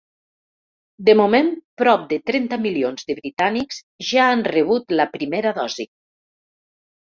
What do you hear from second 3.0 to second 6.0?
de britànics ja han rebut la primera dosi.